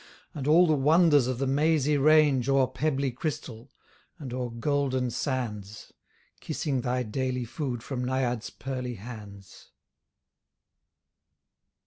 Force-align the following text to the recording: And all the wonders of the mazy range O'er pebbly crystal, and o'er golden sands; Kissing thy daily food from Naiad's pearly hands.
And 0.33 0.47
all 0.47 0.65
the 0.65 0.73
wonders 0.73 1.27
of 1.27 1.37
the 1.37 1.45
mazy 1.45 1.95
range 1.95 2.49
O'er 2.49 2.65
pebbly 2.65 3.11
crystal, 3.11 3.69
and 4.17 4.33
o'er 4.33 4.49
golden 4.49 5.11
sands; 5.11 5.93
Kissing 6.39 6.81
thy 6.81 7.03
daily 7.03 7.45
food 7.45 7.83
from 7.83 8.03
Naiad's 8.03 8.49
pearly 8.49 8.95
hands. 8.95 9.69